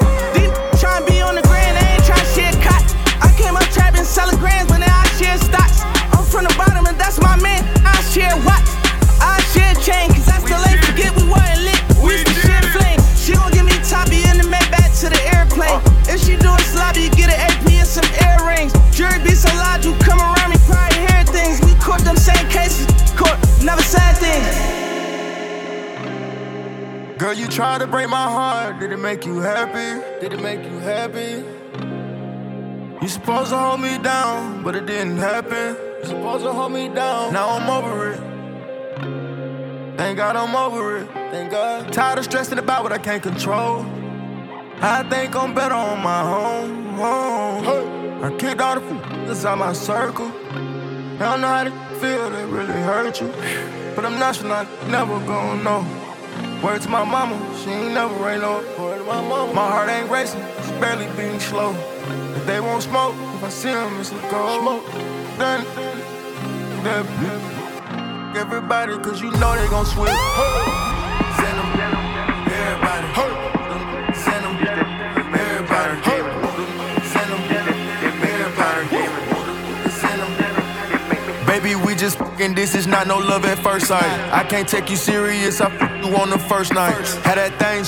[28.01, 28.81] Break my heart.
[28.81, 30.01] Did it make you happy?
[30.21, 31.45] Did it make you happy?
[33.03, 35.77] You supposed to hold me down, but it didn't happen.
[36.01, 37.35] You supposed to hold me down.
[37.35, 38.21] Now I'm over it.
[39.99, 41.09] Thank God I'm over it.
[41.31, 41.93] Thank God.
[41.93, 43.85] Tired of stressing about what I can't control.
[44.81, 46.99] I think I'm better on my own.
[46.99, 48.25] own.
[48.25, 50.29] I kicked all the food inside my circle.
[50.29, 51.71] I don't know how to
[52.01, 53.29] feel that really hurt you.
[53.95, 56.00] But I'm not sure I never gonna know.
[56.63, 58.63] Word to my mama, she ain't never rain no.
[59.07, 61.75] My mama, my heart ain't racing, it's barely beating slow.
[62.37, 64.61] If they won't smoke, if I see them, it's a go.
[64.61, 64.87] Smoke,
[65.39, 65.65] then,
[66.85, 70.89] then, everybody, cause you know they gon' switch.
[81.77, 84.05] We just fucking this is not no love at first sight.
[84.33, 86.95] I can't take you serious, I fuck you on the first night.
[87.25, 87.85] Had that thing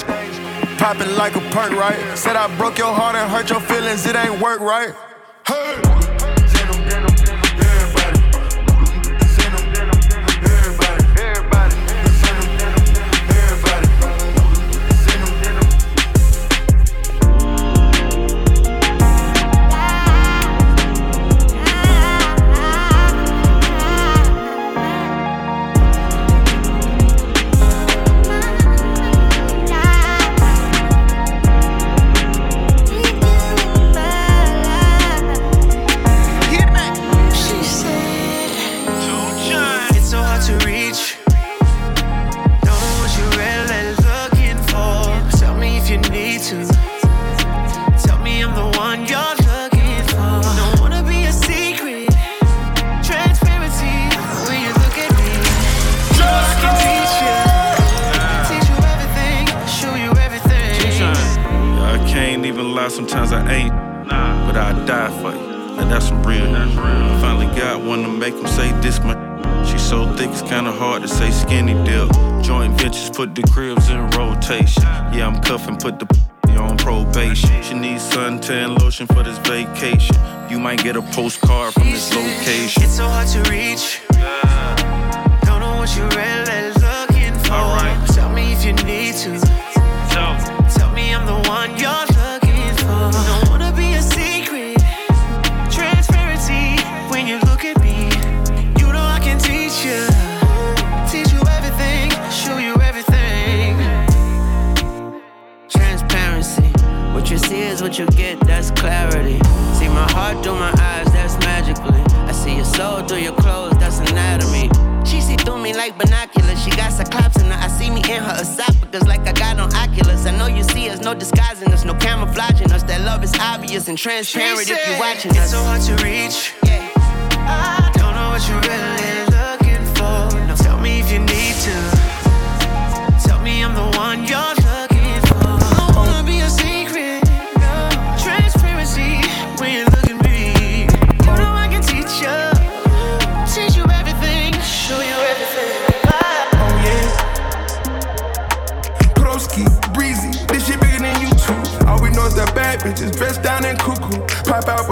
[0.78, 2.18] popping like a perk, right?
[2.18, 4.94] Said I broke your heart and hurt your feelings, it ain't work, right?
[5.46, 6.01] Hey!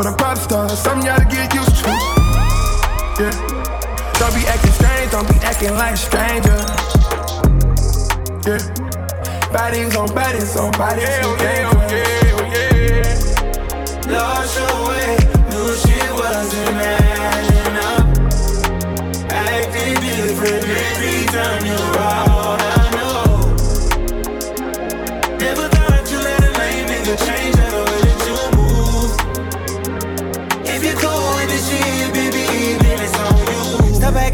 [0.00, 1.90] With a pop star, something y'all to get used to.
[3.20, 3.36] Yeah.
[4.18, 6.64] Don't be acting strange, don't be acting acting like strangers.
[8.46, 8.64] Yeah.
[9.52, 11.02] Bodies on bodies on bodies.
[11.02, 11.68] Yeah, oh yeah,
[12.48, 12.76] yeah,
[14.08, 14.10] yeah.
[14.10, 15.19] Lost your way,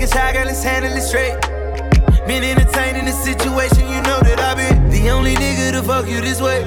[0.06, 1.40] acting shy, girl, let's handle it straight.
[2.26, 6.20] Been entertaining the situation, you know that I've been the only nigga to fuck you
[6.20, 6.60] this way.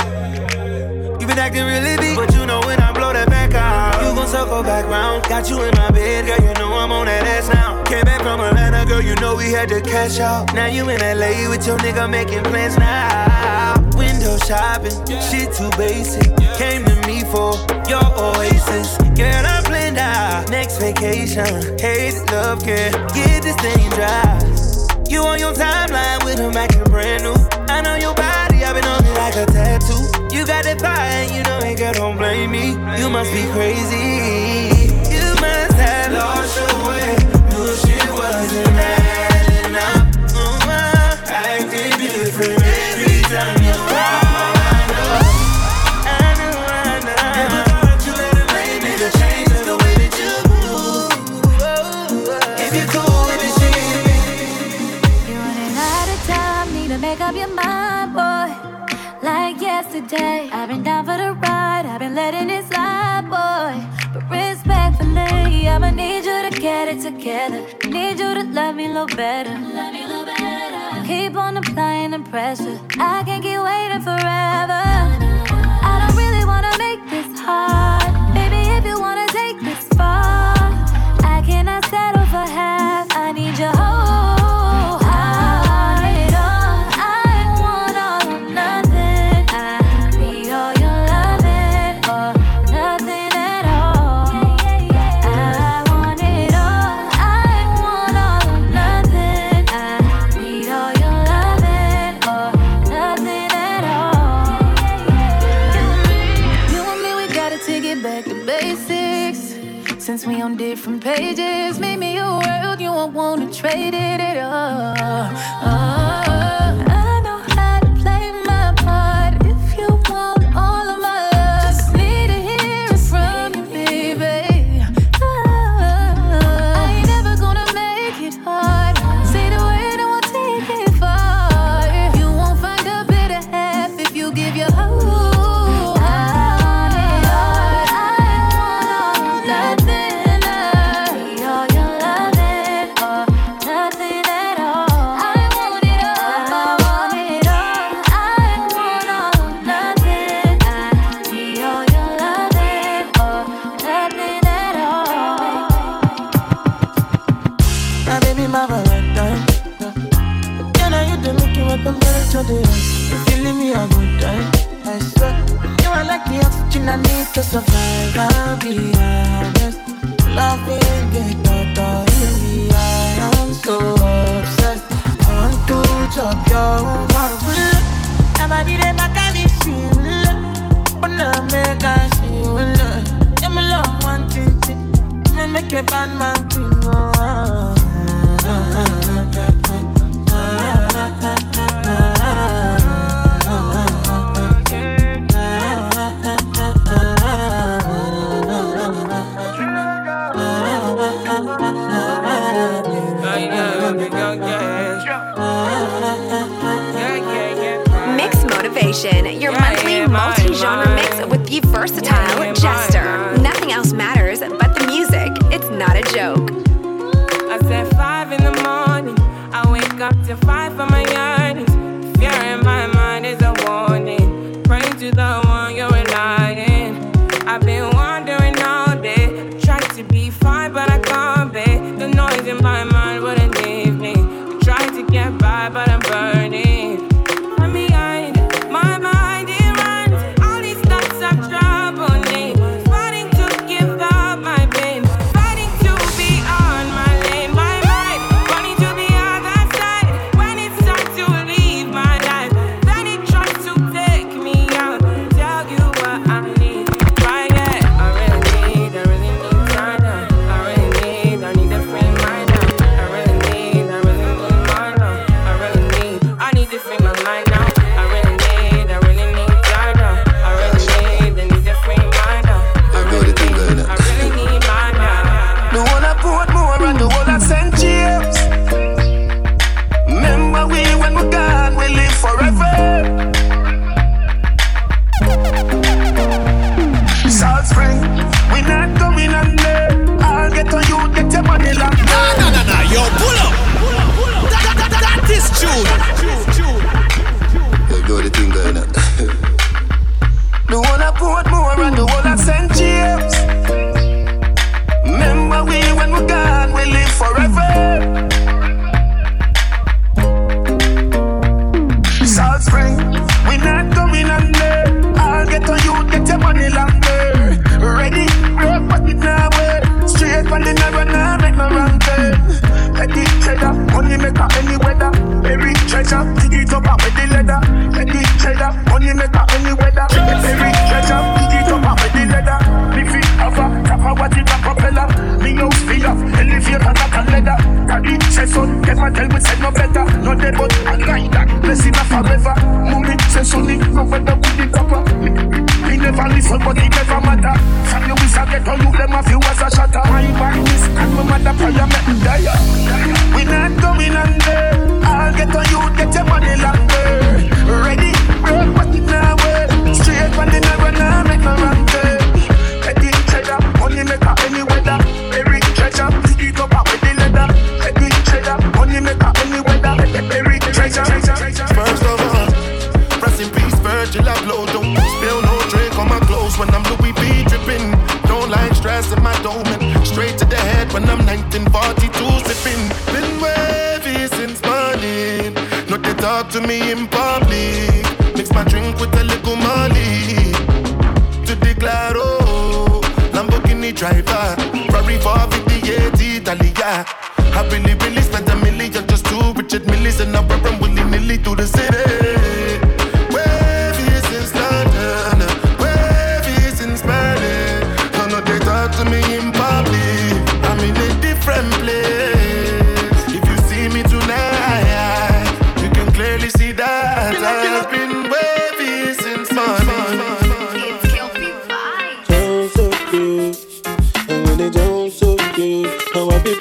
[1.20, 4.16] You been acting really deep, but you know when I blow that back out, you
[4.16, 5.24] gon' circle back round.
[5.24, 7.84] Got you in my bed, girl, you know I'm on that ass now.
[7.84, 10.54] Came back from Atlanta, girl, you know we had to cash out.
[10.54, 13.89] Now you in LA with your nigga making plans now.
[14.30, 16.22] Window shopping, shit too basic.
[16.56, 17.58] Came to me for
[17.90, 18.96] your oasis.
[19.18, 20.52] Girl, I'm planned out.
[20.52, 22.92] Next vacation, hate, love, care.
[23.16, 24.38] Get this thing dry.
[25.10, 27.34] You on your timeline with a Mac brand new.
[27.74, 30.36] I know your body, I've been on it like a tattoo.
[30.36, 32.74] You got that fire, and you know it, girl, don't blame me.
[33.02, 34.86] You must be crazy.
[35.10, 37.16] You must have lost your way.
[37.50, 38.99] Knew shit wasn't
[60.12, 63.78] Yesterday, I've been down for the ride, I've been letting it slide, boy.
[64.12, 67.62] But respectfully, I'ma need you to get it together.
[67.88, 69.52] Need you to love me a little better.
[69.52, 71.06] Love me a little better.
[71.06, 72.80] Keep on applying the pressure.
[72.98, 73.59] I can't keep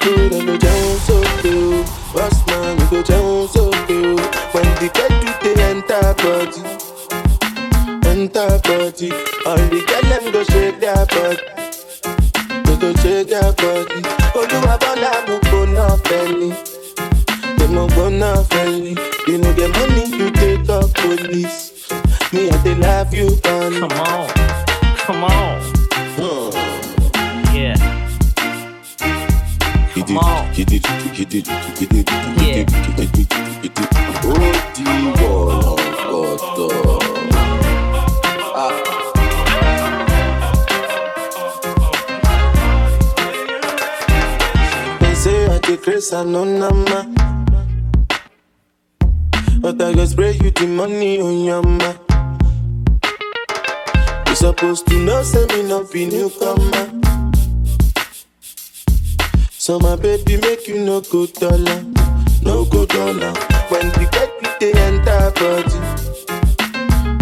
[0.01, 1.85] how I people them they don't so good.
[2.13, 4.19] Boss man, we go down so good.
[4.53, 6.61] When the get to the enter body,
[8.09, 9.11] enter body,
[9.45, 11.43] all the girl them go shake their body,
[12.65, 14.01] they go shake their body.
[14.39, 16.49] Olúwa bọ́lá mo gbóná fẹ́ni,
[17.57, 18.95] they mo gbóná fẹ́ni.
[19.27, 21.83] You know the money you take up police,
[22.33, 23.73] me I dey love you, man.
[23.79, 24.29] Come on,
[25.05, 25.61] come on.
[27.53, 27.88] Yeah.
[30.09, 30.83] He did.
[35.21, 37.59] Oh, the wall of God.
[44.99, 47.05] They say I take grace and no nama.
[49.61, 51.93] But I go spray you the money on your ma.
[54.27, 57.08] You supposed to know, say me not be newcomer.
[59.69, 61.83] So my baby make you no go dollar,
[62.41, 63.33] no go dollar.
[63.69, 65.77] When the get you they enter body,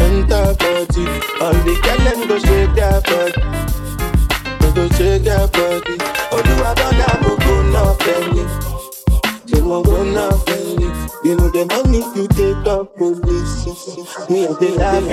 [0.01, 1.03] enter body.
[1.43, 3.41] All the girl them go shake their body,
[4.61, 5.97] they go shake their body.
[6.31, 8.43] Olúwa bọ́lá mo go no fẹ́ni,
[9.49, 10.87] ṣé mo go no fẹ́ni.
[11.25, 13.55] You know the money you take up police,
[14.29, 15.05] me I dey love.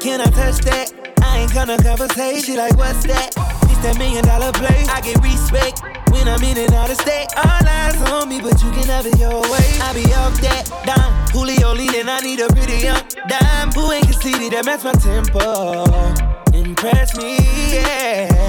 [0.00, 0.88] Can I touch that?
[1.20, 2.56] I ain't gonna conversation.
[2.56, 3.61] Like, what's that?
[3.82, 4.84] That million dollar play.
[4.88, 7.26] I get respect when I'm in and out of state.
[7.36, 9.66] All eyes on me, but you can have it your way.
[9.82, 11.12] I be off that dime.
[11.34, 13.72] Julio leading, I need a pretty young dime.
[13.72, 15.82] Who ain't conceited, that match my tempo.
[16.56, 17.38] Impress me,
[17.74, 18.42] yeah.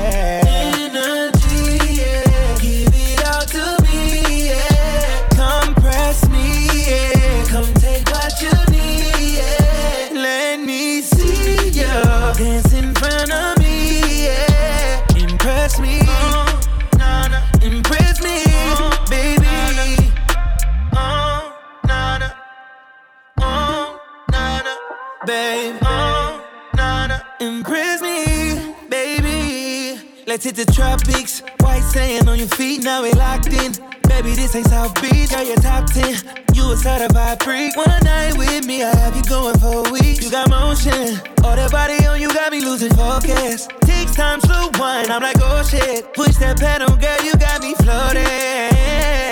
[30.53, 31.41] Hit the tropics.
[31.59, 33.73] White sand on your feet, now we locked in.
[34.07, 36.45] Baby, this ain't South Beach, got your top 10.
[36.53, 37.75] You a certified freak.
[37.75, 40.21] One night with me, I have you going for a week.
[40.21, 43.67] You got motion, all that body on you got me losing focus.
[43.81, 46.13] Takes time, to wine, I'm like, oh shit.
[46.13, 48.25] Push that pedal, girl, you got me floating.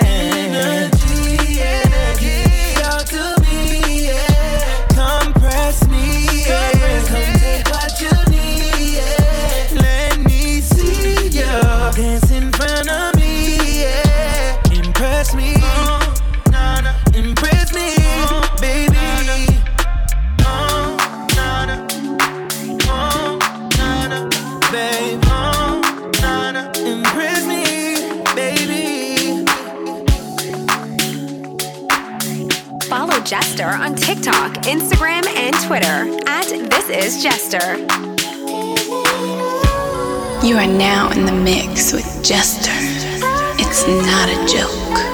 [0.06, 1.36] Energy,
[2.18, 4.86] give it to me, yeah.
[4.88, 6.31] Compress me,
[33.62, 37.76] Jester on TikTok, Instagram, and Twitter at This Is Jester.
[40.44, 42.72] You are now in the mix with Jester.
[43.60, 45.11] It's not a joke.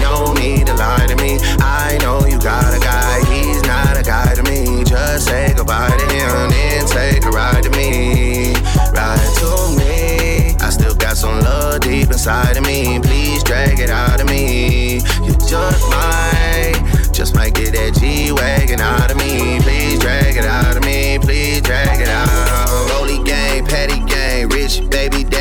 [0.00, 1.38] No need to lie to me.
[1.60, 3.24] I know you got a guy.
[3.30, 4.84] He's not a guy to me.
[4.84, 8.54] Just say goodbye to him, and take a ride to me.
[8.92, 10.56] Ride to me.
[10.60, 13.00] I still got some love deep inside of me.
[13.00, 14.96] Please drag it out of me.
[15.24, 19.60] You just might, just might get that G wagon out of me.
[19.60, 21.18] Please drag it out of me.
[21.18, 22.90] Please drag it out.
[22.90, 25.08] Rolly gang, patty gang, rich baby.
[25.24, 25.37] Daddy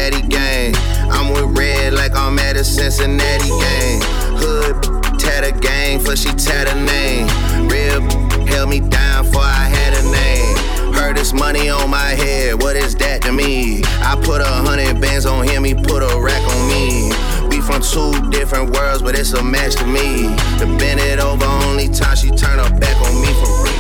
[2.67, 4.01] Cincinnati gang.
[4.35, 7.27] Hood tatter gang, for she tat a name.
[7.69, 8.01] Real
[8.45, 10.93] held me down for I had a name.
[10.93, 13.83] Heard this money on my head, what is that to me?
[14.01, 17.11] I put a hundred bands on him, he put a rack on me.
[17.49, 20.27] We from two different worlds, but it's a match to me.
[20.59, 23.76] The bend it over, only time she turn her back on me for real.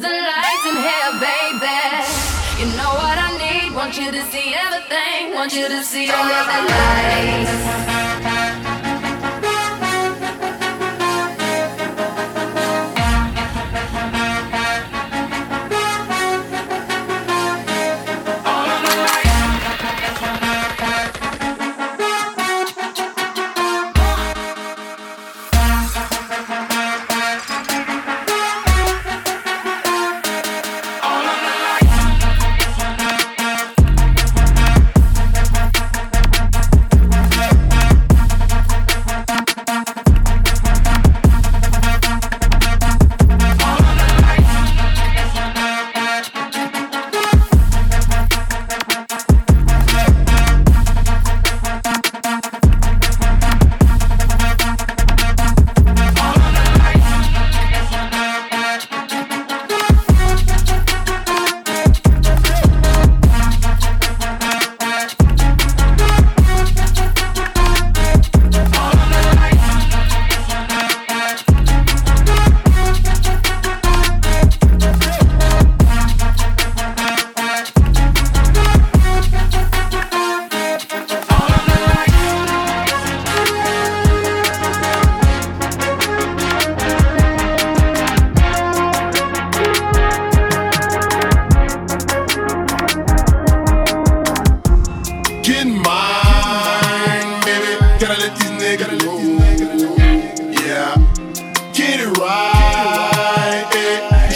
[0.00, 1.78] The lights in here, baby.
[2.58, 3.74] You know what I need.
[3.74, 5.34] Want you to see everything.
[5.34, 7.93] Want you to see all of the lights.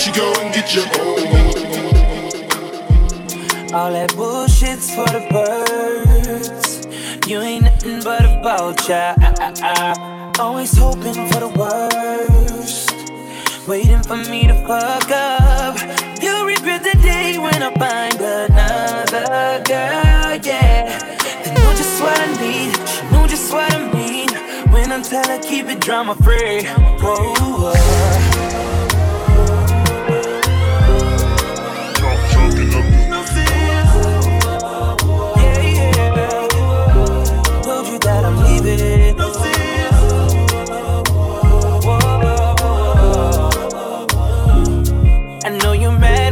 [0.09, 1.19] You go and get your own.
[3.75, 6.87] All that bullshit's for the birds.
[7.29, 9.15] You ain't nothing but a vulture.
[10.41, 12.91] Always hoping for the worst.
[13.69, 15.77] Waiting for me to fuck up.
[16.23, 21.05] You'll regret the day when I find another girl, yeah.
[21.45, 24.31] They know just what I need, she know just what I mean.
[24.73, 26.65] When I tell her keep it drama free.
[26.65, 28.68] Whoa, whoa.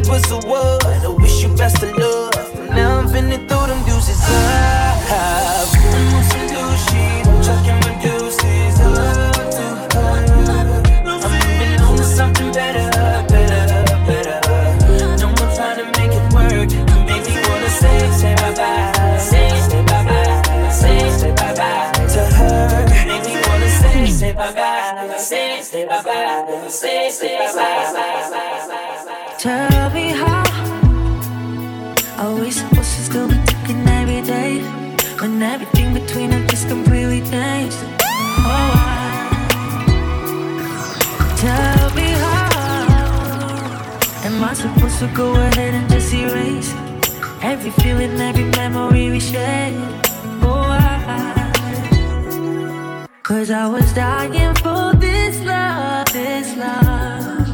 [0.08, 0.84] Mad, the word?
[0.84, 2.34] I wish you best of luck.
[2.70, 4.20] Now I'm finna throw them deuces.
[4.22, 5.45] I'm
[44.98, 46.72] to go ahead and just erase
[47.42, 49.74] every feeling, every memory we shared?
[50.40, 52.30] Oh, I,
[53.22, 57.46] cause I was dying for this love, this love.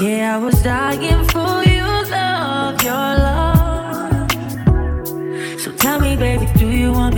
[0.00, 4.30] Yeah, I was dying for your love, your love.
[5.60, 7.15] So tell me, baby, do you want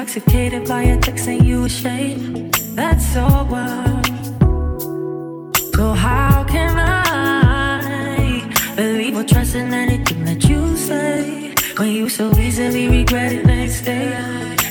[0.00, 2.54] Intoxicated by a text and you ashamed.
[2.74, 4.06] That's wild.
[5.74, 8.42] So how can I
[8.76, 13.82] believe or trust in anything that you say when you so easily regret it next
[13.82, 14.08] day?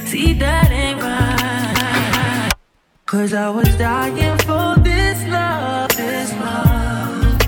[0.05, 2.51] See that ain't right.
[3.05, 7.39] Cause I was dying for this love, this love.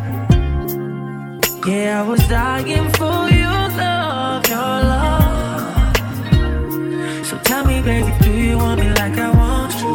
[1.66, 5.11] Yeah, I was dying for your love, your love.
[7.52, 9.94] Tell me, baby, do you want me like I want you?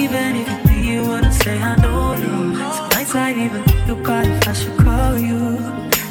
[0.00, 2.54] Even if you do, you wouldn't say I know you.
[2.54, 5.58] Some nights I even think about if I should call you.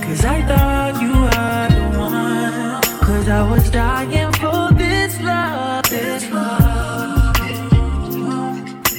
[0.04, 2.82] Cause I thought you were the one.
[3.08, 7.38] Cause I was dying for this love, this love.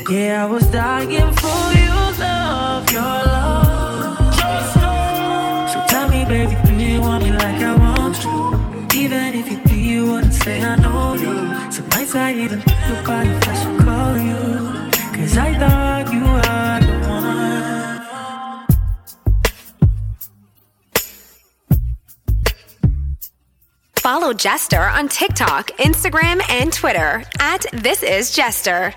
[0.09, 4.35] Yeah, I was dying for your love, your love.
[5.73, 8.99] So tell me, baby, do you want me like I want you?
[9.03, 10.84] Even if you do, you wouldn't say I know
[12.17, 14.91] I should call you.
[15.17, 16.55] Cause I thought you were.
[23.97, 28.95] Follow Jester on TikTok, Instagram, and Twitter at This Is Jester.